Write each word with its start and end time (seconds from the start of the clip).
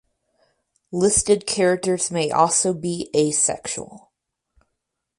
Listed 0.91 1.45
characters 1.45 2.09
may 2.09 2.31
also 2.31 2.73
be 2.73 3.11
asexual. 3.15 4.11